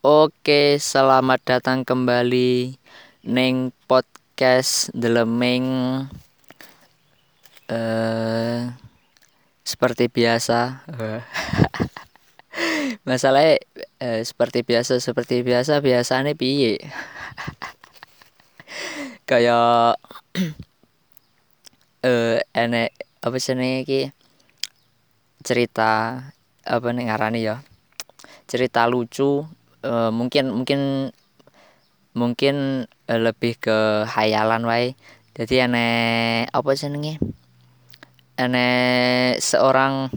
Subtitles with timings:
[0.00, 2.72] Oke, selamat datang kembali
[3.28, 5.68] neng podcast Deleming.
[7.68, 8.64] Eh
[9.60, 10.88] seperti biasa.
[13.04, 13.60] Masalahnya
[14.00, 16.80] eh, seperti biasa, seperti biasa, biasanya piye?
[19.28, 20.00] Kayak
[22.08, 24.00] eh enek apa jenenge iki
[25.44, 26.24] cerita
[26.64, 27.60] apa nih ngarani ya?
[28.48, 30.80] Cerita lucu eh, mungkin mungkin
[32.16, 34.98] mungkin eh, lebih ke hayalan wae.
[35.36, 37.16] Jadi enek apa jenenge?
[38.36, 40.10] Enek seorang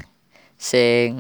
[0.58, 1.12] sing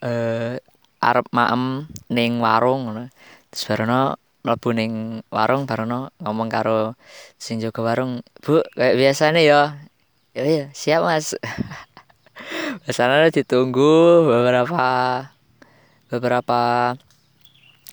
[0.00, 0.56] eh
[1.00, 3.08] arep maem ning warung ngono.
[3.50, 4.00] Terus barono
[4.44, 4.92] mlebu ning
[5.28, 6.96] warung barono ngomong karo
[7.36, 9.60] sing jaga warung, "Bu, kayak biasanya ya."
[10.30, 11.34] Ya iya, siap Mas.
[12.86, 14.86] Biasanya ditunggu beberapa
[16.06, 16.94] beberapa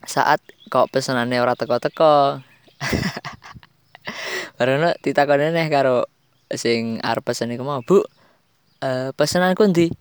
[0.08, 0.40] saat
[0.72, 2.40] kok pesenannya ora teko-teko.
[4.58, 6.08] Barono ditakoni neh karo
[6.50, 8.02] sing arep pesen iku mau, "Bu,
[8.82, 9.92] eh pesenanku ndi?"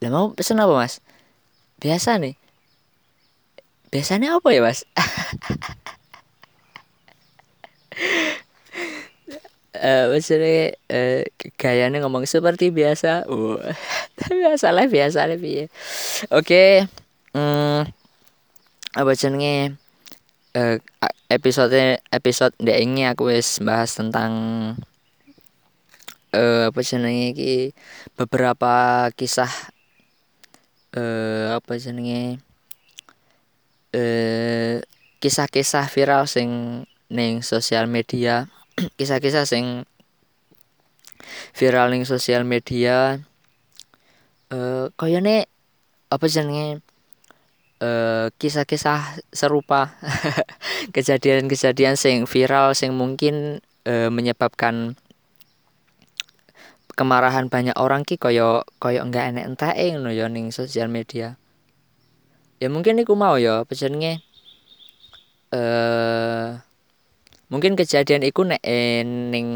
[0.00, 1.02] Lah mau pesen apa, Mas?
[1.82, 2.34] Biasa nih.
[3.92, 4.84] Biasanya apa ya, Mas?
[9.78, 11.28] eh maksudnya eh
[11.60, 13.26] gayanya ngomong seperti biasa.
[13.30, 13.58] Uh,
[14.42, 15.38] biasa lah biasa lah.
[16.34, 16.86] Oke.
[17.36, 17.84] Hmm,
[18.96, 19.76] apa jenenge?
[20.56, 20.80] Eh
[21.28, 24.32] episode episode ndek ini aku wis bahas tentang
[26.32, 27.56] eh apa jenenge iki?
[28.16, 29.52] Beberapa kisah
[30.96, 32.40] eh apa jenenge?
[33.92, 34.80] Eh
[35.20, 36.48] kisah-kisah viral sing
[37.12, 38.48] ning sosial media.
[38.98, 39.84] Kisah-kisah sing
[41.52, 43.20] viral ning sosial media.
[44.48, 45.44] Eh koyone
[46.08, 46.80] apa jenenge
[47.78, 49.94] eh kisah-kisah serupa
[50.94, 54.98] kejadian-kejadian sing viral sing mungkin eh, menyebabkan
[56.98, 61.38] kemarahan banyak orang ki koyo koyo enggak enek entake ngono ya ning sosial media.
[62.58, 64.26] Ya mungkin iku mau ya apa jenenge
[65.54, 66.58] eh
[67.46, 69.46] mungkin kejadian iku nek eh, ning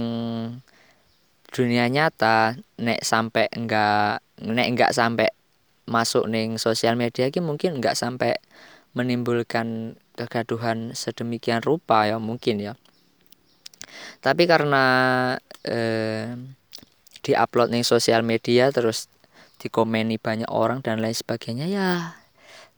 [1.50, 5.28] dunia nyata nek sampai enggak nek enggak sampai
[5.92, 8.40] masuk ning sosial media ki mungkin enggak sampai
[8.96, 12.72] menimbulkan kegaduhan sedemikian rupa ya mungkin ya.
[14.24, 14.84] Tapi karena
[15.68, 16.32] eh,
[17.22, 19.12] diupload ning sosial media terus
[19.62, 22.18] dikomeni banyak orang dan lain sebagainya ya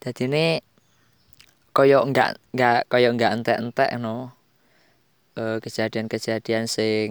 [0.04, 0.46] jadi ini
[1.72, 4.36] koyo enggak enggak koyo enggak entek-entek no
[5.40, 7.10] uh, kejadian-kejadian sing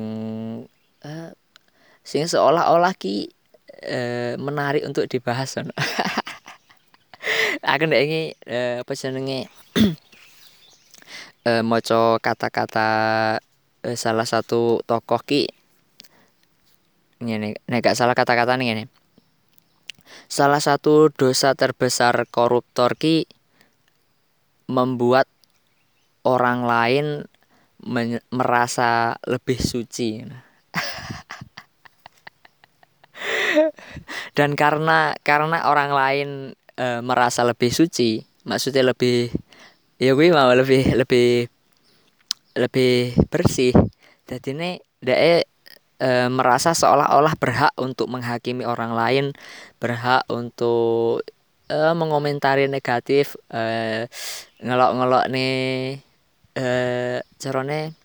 [1.02, 1.34] uh,
[2.06, 3.34] sing seolah-olah ki
[3.88, 5.72] uh, menarik untuk dibahas no.
[7.72, 9.48] aku ndak ini uh, apa jenenge
[11.48, 12.90] uh, maca kata-kata
[13.88, 15.48] uh, salah satu tokoh ki
[17.24, 18.84] ngene nek gak salah kata-kata nih ngene
[20.28, 23.24] salah satu dosa terbesar koruptor ki
[24.68, 25.28] membuat
[26.24, 27.06] orang lain
[28.32, 30.24] merasa lebih suci
[34.34, 36.30] dan karena karena orang lain
[36.78, 39.32] e, merasa lebih suci maksudnya lebih
[40.02, 41.48] ya gue mau lebih lebih
[42.54, 43.74] lebih bersih.
[44.30, 44.72] Jadi ini
[45.02, 45.42] dia
[46.00, 49.26] e, merasa seolah-olah berhak untuk menghakimi orang lain
[49.82, 51.26] berhak untuk
[51.68, 54.06] e, mengomentari negatif e,
[54.62, 55.56] ngelok-ngelok nih
[56.56, 56.66] e,
[57.42, 57.98] carane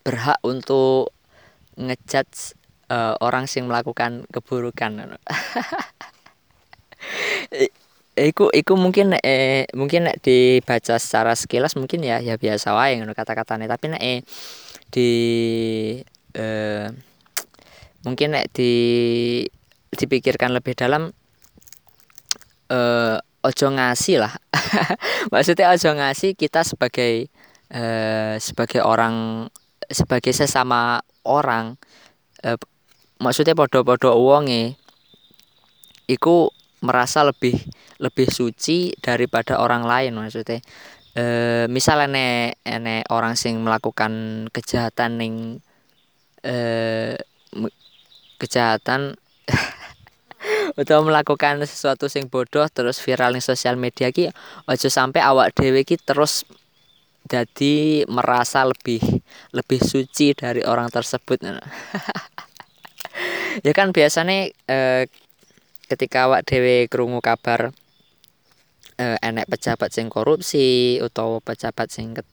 [0.00, 1.12] berhak untuk
[1.76, 2.59] ngejudge
[2.90, 4.90] uh, orang sing melakukan keburukan.
[8.20, 13.16] Iku iku mungkin eh mungkin nek dibaca secara sekilas mungkin ya ya biasa wae ngono
[13.16, 13.64] kata-katane.
[13.64, 14.20] Tapi nek eh,
[14.92, 15.10] di
[16.36, 16.90] eh,
[18.04, 18.72] mungkin nek di
[19.94, 21.08] dipikirkan lebih dalam
[22.68, 24.36] eh ojo ngasih lah.
[25.32, 27.32] Maksudnya ojo ngasih kita sebagai
[27.72, 29.48] eh, sebagai orang
[29.88, 31.80] sebagai sesama orang
[32.44, 32.58] eh,
[33.20, 34.74] maksudnya podo-podo uangnya
[36.08, 36.50] iku
[36.80, 37.54] merasa lebih
[38.00, 40.64] lebih suci daripada orang lain maksudnya.
[41.12, 41.24] E,
[41.68, 42.26] misalnya ene
[42.64, 45.34] ene orang sing melakukan kejahatan ning
[46.40, 46.56] e,
[48.40, 49.20] kejahatan
[50.80, 54.32] atau melakukan sesuatu sing bodoh terus viral ning sosial media ki
[54.64, 56.48] ojo sampai awak dewe ki terus
[57.28, 59.02] jadi merasa lebih
[59.52, 61.42] lebih suci dari orang tersebut
[63.66, 65.04] ya kan biasanya eh,
[65.90, 67.74] ketika awak dewe kerungu kabar
[69.00, 72.28] uh, enek pejabat sing korupsi utawa pejabat sing ket,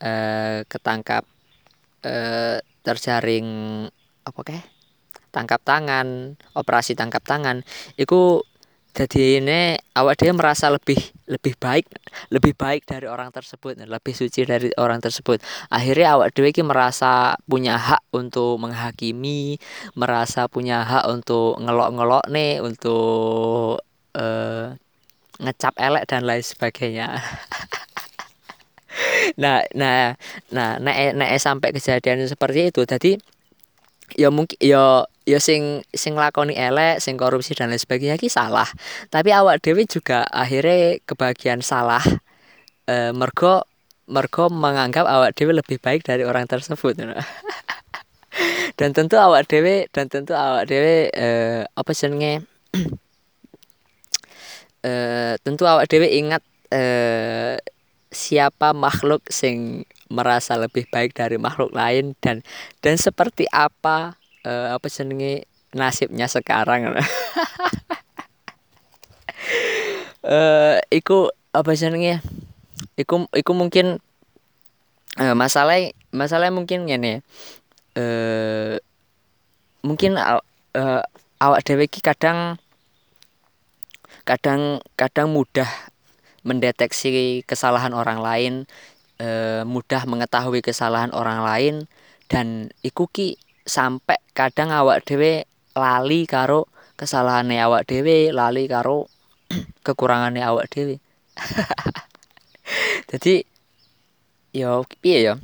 [0.00, 1.28] uh, ketangkap
[2.06, 3.46] uh, terjaring
[4.24, 4.40] apa
[5.34, 7.66] tangkap tangan operasi tangkap tangan
[7.98, 8.40] itu
[8.94, 10.96] jadi ini awak dia merasa lebih
[11.26, 11.90] lebih baik
[12.30, 15.42] lebih baik dari orang tersebut lebih suci dari orang tersebut.
[15.66, 19.58] Akhirnya awak dia merasa punya hak untuk menghakimi
[19.98, 23.82] merasa punya hak untuk ngelok-ngelok nih untuk
[24.14, 24.64] uh,
[25.42, 27.18] ngecap elek dan lain sebagainya.
[29.34, 30.14] Nah nah
[30.54, 33.18] nah nek nek sampai kejadian seperti itu jadi
[34.14, 38.68] ya mungkin ya ya sing sing lakoni elek sing korupsi dan lain sebagainya ki salah.
[39.10, 42.04] Tapi awak dewi juga akhirnya kebagian salah.
[42.84, 43.64] E, mergo
[44.04, 47.00] mergo menganggap awak dewi lebih baik dari orang tersebut
[48.78, 51.28] dan tentu awak dewi dan tentu awak dewi e,
[51.68, 52.42] apa jenenge?
[54.82, 54.92] E,
[55.44, 56.82] tentu awak dewi ingat e,
[58.14, 62.46] siapa makhluk sing merasa lebih baik dari makhluk lain dan
[62.78, 64.14] dan seperti apa
[64.46, 65.42] uh, apa senengi
[65.74, 66.94] nasibnya sekarang.
[70.22, 72.22] Uh, iku apa senengi
[72.94, 73.98] iku iku mungkin
[75.18, 77.20] uh, masalah masalah mungkin ini
[77.98, 78.74] uh,
[79.84, 80.40] mungkin uh,
[81.38, 82.56] awak dewi kadang
[84.24, 85.68] kadang kadang mudah
[86.44, 88.52] mendeteksi kesalahan orang lain
[89.20, 91.74] e, mudah mengetahui kesalahan orang lain
[92.28, 99.08] dan iku ki sampai kadang awak dewe lali karo kesalahan awak dewe lali karo
[99.86, 101.00] kekurangannya awak dewe
[103.10, 103.44] jadi
[104.56, 105.34] yo piye yo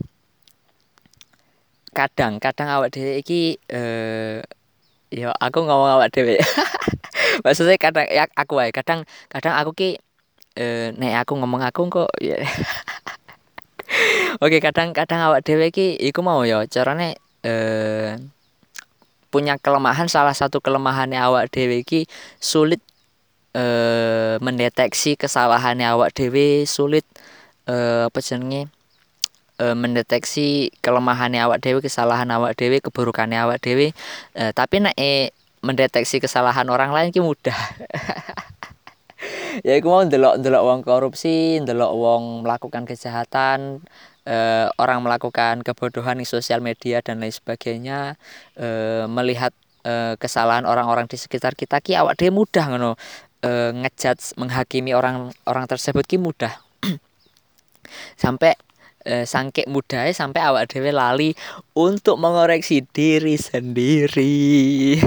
[1.91, 4.43] kadang kadang awak dewe iki eh
[5.11, 6.39] yo aku ngomong awak dewe
[7.45, 9.91] maksudnya kadang ya aku aja kadang kadang aku ki
[10.59, 12.39] eh nek aku ngomong aku kok ya.
[14.39, 18.15] Oke, kadang-kadang awak dhewe iki iku mau ya carane eh
[19.31, 22.07] punya kelemahan salah satu kelemahannya awak dhewe iki
[22.39, 22.83] sulit
[23.55, 27.07] eh mendeteksi kesalahannya awak dhewe, sulit
[27.67, 28.71] eh apa jenenge
[29.61, 33.93] eh, mendeteksi kelemahannya awak dhewe, kesalahan awak dhewe, keburukannya awak dhewe.
[34.33, 37.55] Eh, tapi nek eh, mendeteksi kesalahan orang lain ki mudah.
[39.67, 43.85] ya iku mau ndelok ndelok wong korupsi, ndelok wong melakukan kejahatan,
[44.25, 48.17] eh, orang melakukan kebodohan di sosial media dan lain sebagainya,
[48.57, 49.53] eh, melihat
[49.85, 52.97] eh, kesalahan orang-orang di sekitar kita ki awak dia mudah ngono.
[53.41, 56.61] Eh, ngejudge menghakimi orang orang tersebut ki mudah.
[58.21, 58.55] sampai
[59.11, 61.35] eh, sangkek mudah sampai awak dewe lali
[61.75, 65.03] untuk mengoreksi diri sendiri.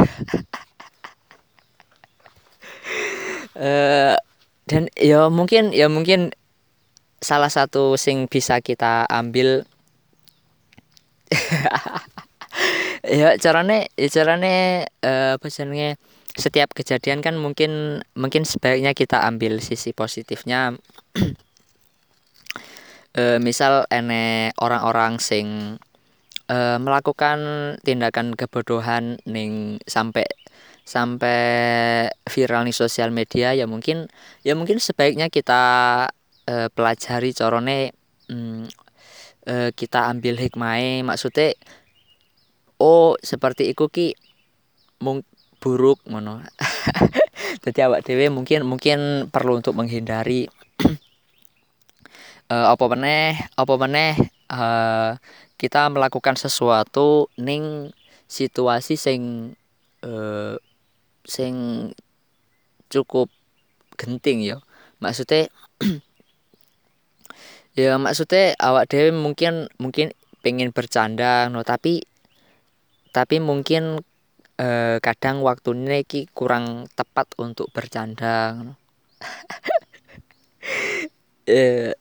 [3.55, 4.15] uh,
[4.69, 6.35] dan ya mungkin ya mungkin
[7.23, 9.63] salah satu sing bisa kita ambil.
[13.03, 15.35] Ya carane ya carane uh,
[16.33, 20.73] setiap kejadian kan mungkin mungkin sebaiknya kita ambil sisi positifnya
[23.17, 25.77] uh, misal ene orang-orang sing
[26.49, 27.39] uh, melakukan
[27.85, 30.25] tindakan kebodohan ning sampai
[30.83, 31.41] sampai
[32.27, 34.11] viral di sosial media ya mungkin
[34.43, 35.63] ya mungkin sebaiknya kita
[36.49, 37.95] uh, pelajari corone
[38.27, 38.67] um,
[39.47, 41.55] uh, kita ambil hikmah maksudnya
[42.83, 44.19] oh seperti itu ki
[44.99, 45.23] mung
[45.63, 46.43] buruk mono
[47.63, 50.51] jadi awak dewe mungkin mungkin perlu untuk menghindari
[52.49, 54.13] uh, apa meneh apa meneh
[54.51, 55.15] uh,
[55.55, 57.95] kita melakukan sesuatu ning
[58.27, 59.53] situasi sing
[60.03, 60.57] uh,
[61.23, 61.55] sing
[62.91, 63.31] cukup
[63.95, 64.59] genting ya
[64.99, 65.47] maksudnya
[67.79, 72.03] ya maksudnya awak dewi mungkin mungkin pengen bercanda no tapi
[73.13, 74.01] tapi mungkin
[74.57, 78.73] eh, kadang waktunya ki kurang tepat untuk bercanda no.
[81.47, 81.93] eh,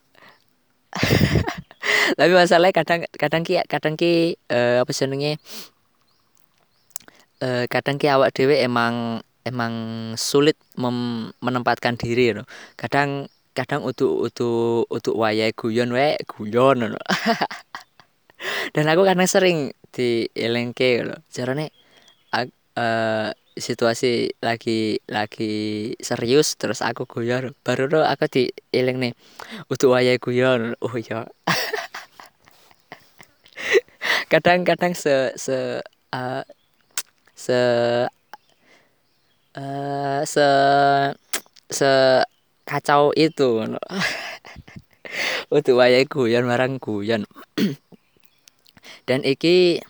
[2.18, 5.40] tapi masalahnya kadang kadang ki kadang ki eh, apa senengnya
[7.40, 9.74] eh, kadang ki awak dewe emang emang
[10.14, 10.54] sulit
[11.42, 12.46] menempatkan diri no.
[12.78, 17.00] kadang kadang untuk untuk untuk wayai guyon we guyon no.
[18.74, 19.58] dan aku kadang sering
[19.92, 21.68] di elengke lo carane
[22.32, 27.52] uh, situasi lagi lagi serius terus aku guyon.
[27.64, 28.42] Baru lo aku di
[28.72, 29.12] eleng nih
[29.68, 30.76] untuk wayai guyon.
[30.80, 31.28] Oh ya
[34.32, 35.84] kadang-kadang se se
[36.16, 36.42] uh,
[37.36, 37.60] se
[39.56, 40.48] uh, se
[41.68, 41.90] se
[42.64, 43.68] kacau itu
[45.52, 47.28] Utuh wayahe guyon marang guyon.
[49.08, 49.82] Dan iki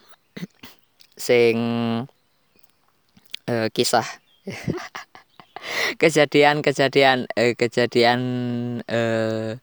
[1.15, 1.57] sing
[3.49, 4.07] uh, kisah
[5.97, 8.21] kejadian-kejadian uh, kejadian
[8.87, 9.59] uh,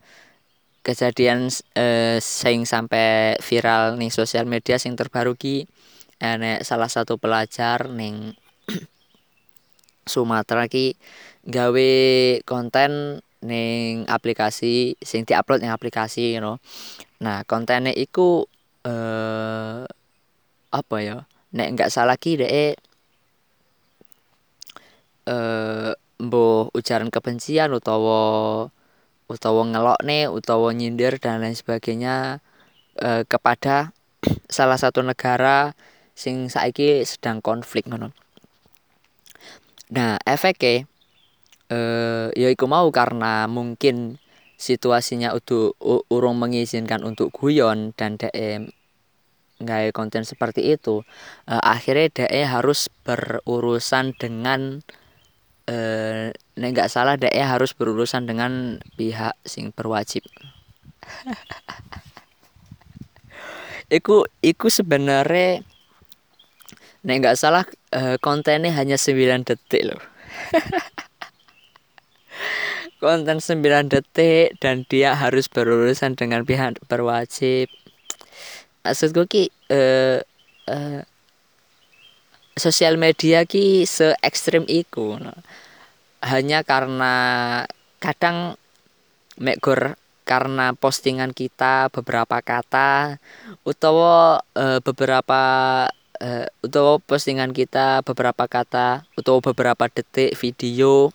[0.81, 2.17] kejadian uh,
[2.65, 5.67] sampai viral nih sosial media sing terbaru ki
[6.19, 8.35] enek salah satu pelajar ning
[10.09, 10.97] Sumatera ki
[11.45, 11.91] gawe
[12.43, 16.57] konten ning aplikasi sing diupload ning aplikasi you know.
[17.23, 18.47] Nah, kontennya iku
[18.83, 19.83] eh
[20.69, 21.29] apa ya?
[21.55, 22.77] Nek enggak salah ki dek
[25.29, 28.21] eh mbuh ujaran kebencian utawa
[29.29, 32.41] utawa ngelokne utawa nyindir dan lain sebagainya
[32.97, 33.93] eh, kepada
[34.51, 35.77] salah satu negara
[36.17, 38.11] sing saiki sedang konflik ngono.
[39.95, 40.89] Nah, efeknya
[41.69, 44.17] eh ya iku mau karena mungkin
[44.59, 45.77] situasinya udah
[46.11, 48.73] urung mengizinkan untuk guyon dan DM
[49.59, 51.03] nggak konten seperti itu
[51.51, 54.81] uh, akhirnya DE harus berurusan dengan
[55.69, 60.25] eh nggak salah DE harus berurusan dengan pihak sing berwajib.
[63.89, 65.65] Iku iku sebenarnya
[67.01, 69.97] nek nggak salah uh, kontennya hanya 9 detik loh.
[73.01, 77.73] Konten 9 detik dan dia harus berurusan dengan pihak berwajib.
[78.85, 80.21] Maksudku ki uh,
[80.69, 81.01] uh,
[82.59, 85.33] sosial media ki se ekstrim iku no.
[86.21, 87.13] hanya karena
[88.03, 88.59] kadang
[89.39, 89.95] mekor
[90.27, 93.17] karena postingan kita beberapa kata
[93.65, 95.41] utawa uh, beberapa
[96.21, 101.09] uh, utawa postingan kita beberapa kata utawa beberapa detik video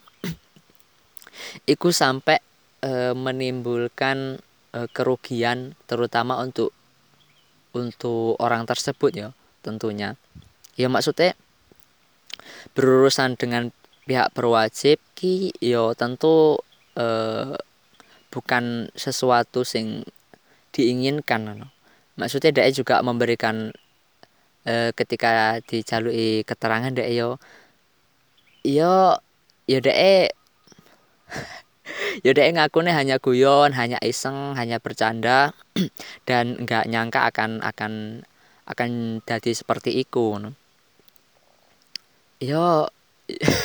[1.64, 2.38] itu sampai
[2.82, 4.38] e, menimbulkan
[4.72, 6.70] e, kerugian terutama untuk
[7.74, 9.28] untuk orang tersebut ya
[9.64, 10.14] tentunya
[10.74, 11.38] ya maksudnya
[12.74, 13.70] berurusan dengan
[14.04, 16.60] pihak berwajib ki yo ya tentu
[16.98, 17.06] e,
[18.28, 20.04] bukan sesuatu sing
[20.74, 21.70] diinginkan no.
[22.18, 23.72] maksudnya dia juga memberikan
[24.66, 27.30] e, ketika dijalui keterangan dia yo
[28.66, 29.16] yo
[29.64, 30.28] yo dia
[32.20, 35.56] ya ngaku nih hanya guyon hanya iseng hanya bercanda
[36.28, 37.92] dan nggak nyangka akan akan
[38.64, 40.36] akan jadi seperti itu
[42.44, 42.88] yo.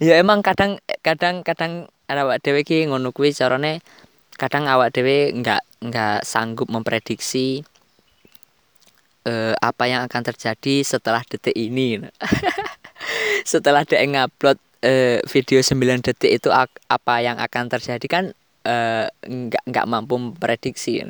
[0.00, 3.84] Ya emang kadang kadang kadang awak dewe ki ngono kuwi carane
[4.40, 7.60] kadang awak dewe nggak nggak sanggup memprediksi
[9.28, 12.00] eh, apa yang akan terjadi setelah detik ini.
[13.50, 18.24] Setelah dia ngupload uh, video 9 detik itu apa yang akan terjadi kan
[18.68, 21.00] uh, nggak nggak mampu memprediksi.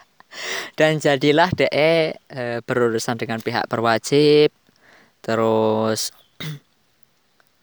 [0.78, 4.54] Dan jadilah DE uh, berurusan dengan pihak berwajib
[5.30, 6.10] terus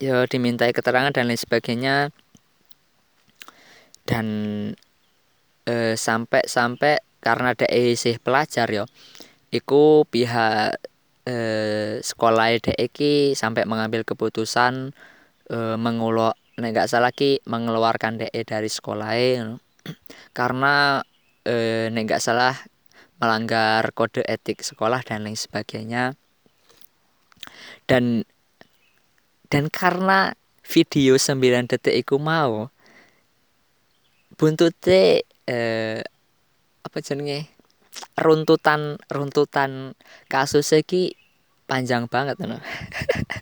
[0.04, 2.08] ya dimintai keterangan dan lain sebagainya.
[4.08, 4.26] Dan
[5.68, 8.88] uh, sampai sampai karena DE sih pelajar yo
[9.52, 10.80] iku pihak
[11.28, 12.88] eh, sekolah DE
[13.36, 14.92] sampai mengambil keputusan
[15.48, 19.12] e, mengulo nek salah ki mengeluarkan DE dari sekolah
[20.38, 21.04] karena
[21.44, 22.54] e, nek salah
[23.18, 26.14] melanggar kode etik sekolah dan lain sebagainya
[27.88, 28.28] dan
[29.48, 32.68] dan karena video 9 detik iku mau
[34.36, 36.00] buntute eh,
[36.84, 37.48] apa jenenge
[38.20, 39.96] runtutan runtutan
[40.30, 41.16] kasus iki
[41.64, 42.60] panjang banget no.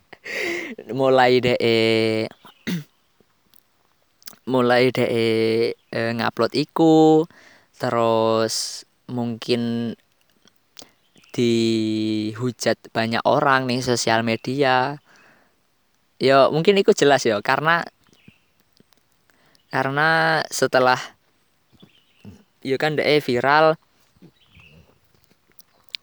[0.99, 1.55] mulai de
[4.51, 5.23] mulai de e,
[5.91, 7.23] ngupload iku
[7.79, 9.95] terus mungkin
[11.35, 15.01] dihujat banyak orang nih sosial media.
[16.17, 17.85] Ya mungkin itu jelas ya karena
[19.69, 20.97] karena setelah
[22.65, 23.77] ya kan de viral.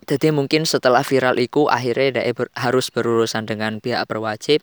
[0.04, 4.60] Jadi mungkin setelah viral itu akhirnya dia ber, harus berurusan dengan pihak berwajib.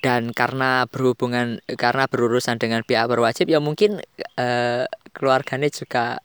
[0.00, 4.00] Dan karena berhubungan karena berurusan dengan pihak berwajib ya mungkin
[4.40, 6.18] uh, keluarganya juga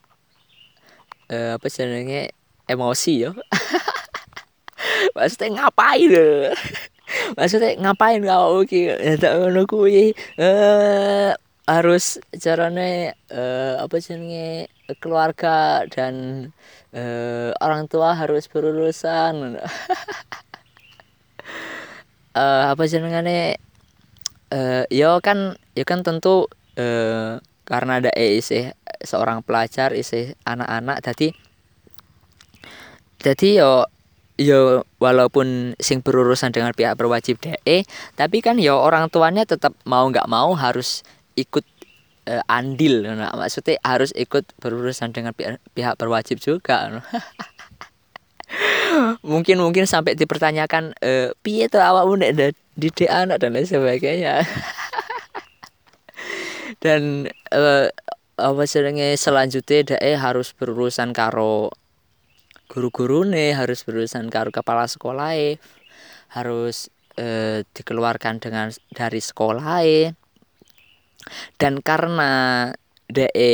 [1.30, 2.32] uh, apa sebenarnya
[2.68, 3.32] emosi ya
[5.18, 6.12] maksudnya ngapain?
[7.38, 8.64] Maksudnya ngapain kau?
[8.68, 10.14] Ki tak ngono kuwi.
[10.38, 11.32] Eh
[11.68, 14.72] harus caranya uh, apa sebenarnya
[15.04, 16.48] keluarga dan
[16.96, 19.60] uh, orang tua harus berurusan.
[22.36, 23.60] Uh, apa jenengane?
[24.48, 26.48] Uh, yo kan yo kan tentu
[26.80, 27.36] uh,
[27.68, 28.72] karena ada isih
[29.04, 31.36] seorang pelajar isih anak-anak jadi
[33.28, 33.72] jadi yo
[34.38, 37.84] yo walaupun sing berurusan dengan pihak berwajib DE
[38.16, 41.02] tapi kan yo orang tuanya tetap mau nggak mau harus
[41.36, 41.66] ikut
[42.30, 47.02] uh, andil nah, maksudnya harus ikut berurusan dengan pihak, pihak berwajib juga
[49.24, 53.44] mungkin mungkin sampai dipertanyakan e, piye tuh awak nek di anak?
[53.44, 54.42] dan lain sebagainya.
[56.84, 57.64] Dan e,
[58.38, 58.64] apa
[59.18, 61.74] selanjutnya dae harus berurusan karo
[62.78, 65.34] guru-guru nih harus berurusan karo kepala sekolah
[66.30, 69.82] harus e, dikeluarkan dengan dari sekolah
[71.58, 72.30] dan karena
[73.10, 73.50] de e,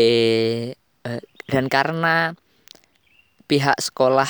[1.47, 2.35] dan karena
[3.47, 4.27] pihak sekolah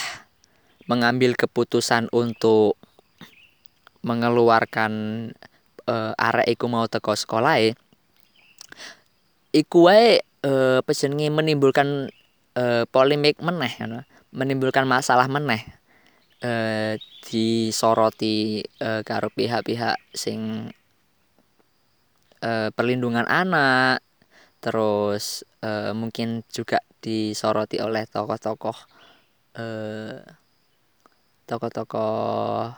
[0.86, 2.78] mengambil keputusan untuk
[4.04, 4.92] mengeluarkan
[5.88, 7.72] uh, arek iku mau teko sekolah
[9.56, 10.84] iku wae uh,
[11.32, 12.12] menimbulkan
[12.60, 13.72] uh, polemik meneh
[14.34, 15.62] menimbulkan masalah meneh
[16.42, 20.74] uh, disoroti uh, karo pihak-pihak sing
[22.44, 24.04] uh, perlindungan anak
[24.60, 28.78] terus uh, mungkin juga disoroti oleh tokoh-tokoh
[29.60, 30.18] uh,
[31.44, 32.72] tokoh-tokoh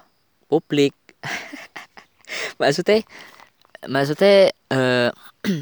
[0.49, 0.97] publik.
[2.61, 3.05] Maksudnya
[3.85, 5.13] maksudnya uh,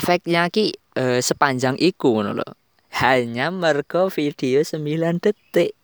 [0.00, 2.63] efeknya ki uh, sepanjang iku loh
[2.94, 5.74] hanya mergo video 9 detik.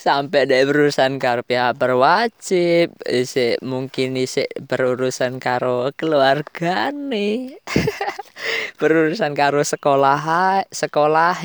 [0.00, 7.52] Sampai dari berurusan karo pihak berwajib isi mungkin isi berurusan karo keluarga nih
[8.80, 10.24] berurusan karo sekolah
[10.72, 11.36] sekolah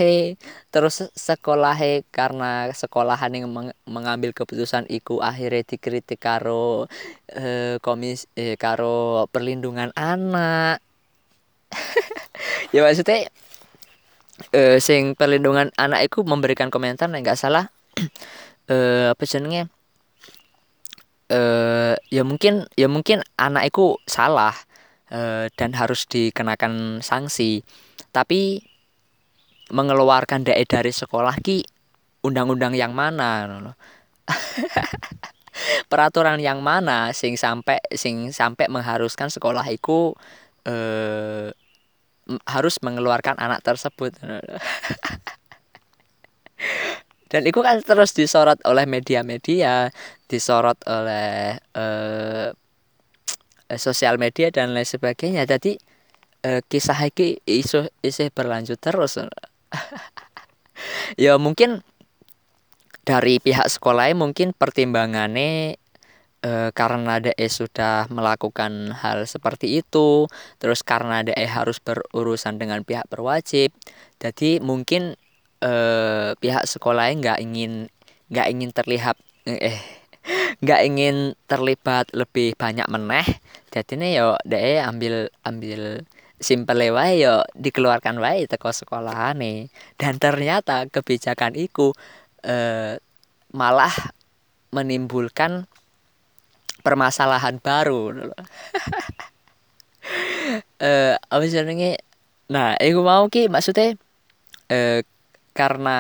[0.71, 1.75] terus sekolah
[2.15, 6.87] karena sekolahan yang meng mengambil keputusan iku akhirnya dikritik karo
[7.35, 10.79] eh, komis eh, karo perlindungan anak
[12.75, 13.31] ya maksudnya
[14.51, 17.72] eh, sing perlindungan anak itu memberikan komentar nggak salah
[18.72, 19.72] eh apa jenenge?
[21.31, 24.51] Eh ya mungkin ya mungkin anakku salah
[25.07, 27.64] eh, dan harus dikenakan sanksi.
[28.11, 28.59] Tapi
[29.72, 31.66] mengeluarkan dae dari sekolah ki
[32.22, 33.74] undang-undang yang mana
[35.90, 40.14] peraturan yang mana sing sampai sing sampai mengharuskan sekolah itu
[40.68, 41.50] eh,
[42.50, 44.14] harus mengeluarkan anak tersebut.
[47.31, 49.90] Dan itu kan terus disorot oleh media-media
[50.29, 52.50] disorot oleh uh,
[53.75, 55.44] sosial media dan lain sebagainya.
[55.50, 55.75] Jadi
[56.46, 59.18] uh, kisah ini isu isu berlanjut terus.
[61.16, 61.88] Ya mungkin
[63.07, 65.79] dari pihak sekolah mungkin pertimbangannya
[66.46, 70.29] e, karena DE sudah melakukan hal seperti itu
[70.62, 73.74] terus karena DE harus berurusan dengan pihak berwajib
[74.22, 75.18] jadi mungkin
[75.66, 77.74] eh, pihak sekolahnya nggak ingin
[78.29, 79.18] nggak ingin terlihat
[79.50, 79.79] eh
[80.64, 83.27] nggak ingin terlibat lebih banyak meneh
[83.70, 86.05] jadi nih yo deh ambil ambil
[86.42, 89.70] simpel wae yo dikeluarkan wae teko sekolah nih
[90.01, 91.94] dan ternyata kebijakan itu
[92.42, 92.98] eh,
[93.53, 93.94] malah
[94.74, 95.70] menimbulkan
[96.85, 98.13] permasalahan baru
[100.85, 101.98] eh apa jenenge
[102.45, 103.98] nah aku mau ki maksudnya
[104.69, 105.01] eh,
[105.57, 106.00] karena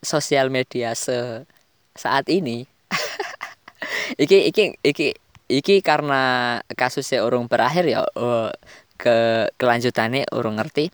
[0.00, 1.44] sosial media se
[1.92, 2.64] saat ini
[4.22, 5.08] iki iki iki
[5.50, 8.50] iki karena kasusnya urung berakhir ya uh,
[8.96, 10.90] ke kelanjutannya urung ngerti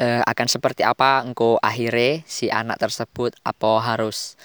[0.00, 4.36] uh, akan seperti apa engko akhirnya si anak tersebut apa harus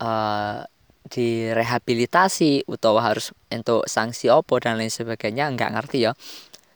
[0.00, 0.64] uh,
[1.08, 6.12] direhabilitasi atau harus untuk sanksi opo dan lain sebagainya nggak ngerti ya.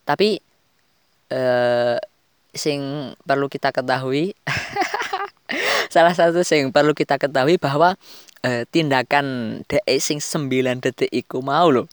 [0.08, 0.40] Tapi
[1.34, 1.98] uh,
[2.54, 4.32] sing perlu kita ketahui
[5.94, 7.98] salah satu sing perlu kita ketahui bahwa
[8.46, 11.90] eh, tindakan DE sing 9 detik iku mau lo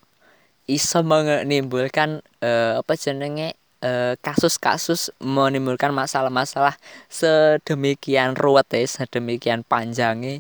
[0.69, 6.77] iso menimbulkan eh, apa jenenge eh, kasus-kasus menimbulkan masalah-masalah
[7.11, 10.39] sedemikian ruwet ya sedemikian panjangnya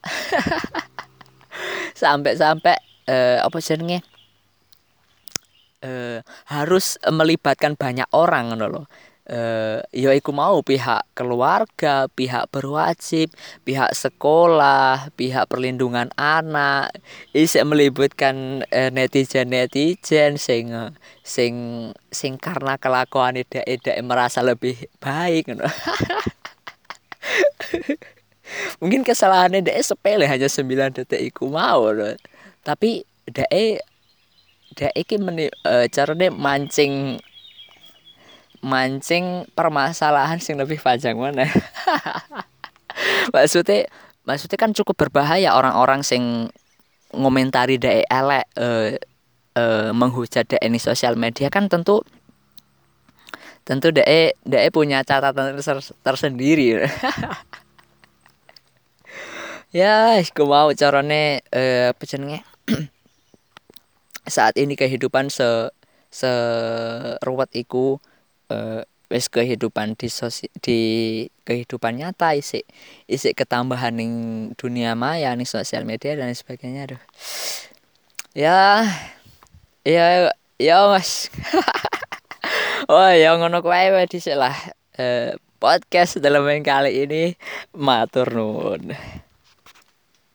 [1.94, 2.76] sampai-sampai
[3.08, 4.02] eh, apa jenenge?
[5.80, 6.20] Eh,
[6.52, 8.84] harus melibatkan banyak orang loh
[9.30, 13.30] eh, ya iku mau pihak keluarga, pihak berwajib,
[13.62, 16.90] pihak sekolah, pihak perlindungan anak,
[17.30, 20.74] isi melibatkan eh, netizen-netizen sing
[21.22, 21.54] sing
[22.10, 25.46] sing karena kelakuan tidak tidak merasa lebih baik
[28.82, 32.14] Mungkin kesalahannya dia sepele hanya 9 detik iku mau loh.
[32.66, 33.80] Tapi dae
[34.74, 37.18] dae iki meni uh, carane mancing
[38.60, 41.48] mancing permasalahan sing lebih panjang mana?
[43.34, 43.88] Maksudnya
[44.28, 46.52] maksudnya kan cukup berbahaya orang-orang sing
[47.10, 48.94] ngomentari dae elek uh,
[49.56, 51.48] uh, menghujat dae ini sosial media.
[51.48, 52.04] Kan tentu
[53.64, 55.54] tentu dae dae punya catatan
[56.02, 56.80] tersendiri
[59.70, 62.42] ya aku mau carane eh, apa jenenge?
[64.26, 65.70] Saat ini kehidupan se
[66.10, 66.30] se
[67.22, 68.02] ruwet iku
[68.50, 70.78] eh, wis kehidupan di sosi, di
[71.46, 72.62] kehidupan nyata isi
[73.10, 74.12] isi ketambahan ning
[74.54, 77.02] dunia maya nih sosial media dan sebagainya aduh.
[78.34, 78.86] Ya
[79.86, 81.30] ya ya mas
[82.90, 84.54] oh ya ngono kuwi dhisik lah.
[84.98, 87.34] Eh, podcast dalam kali ini
[87.74, 88.94] matur nuwun